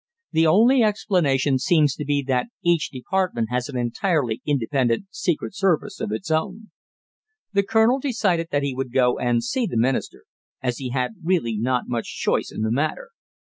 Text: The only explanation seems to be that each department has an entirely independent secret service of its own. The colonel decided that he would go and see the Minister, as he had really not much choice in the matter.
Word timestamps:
The 0.31 0.47
only 0.47 0.81
explanation 0.81 1.59
seems 1.59 1.93
to 1.93 2.03
be 2.05 2.23
that 2.23 2.47
each 2.63 2.89
department 2.89 3.49
has 3.51 3.69
an 3.69 3.77
entirely 3.77 4.41
independent 4.47 5.05
secret 5.11 5.55
service 5.55 5.99
of 5.99 6.11
its 6.11 6.31
own. 6.31 6.71
The 7.53 7.61
colonel 7.61 7.99
decided 7.99 8.47
that 8.49 8.63
he 8.63 8.73
would 8.73 8.91
go 8.91 9.19
and 9.19 9.43
see 9.43 9.67
the 9.67 9.77
Minister, 9.77 10.23
as 10.59 10.79
he 10.79 10.89
had 10.89 11.17
really 11.23 11.55
not 11.55 11.83
much 11.87 12.19
choice 12.19 12.51
in 12.51 12.63
the 12.63 12.71
matter. 12.71 13.09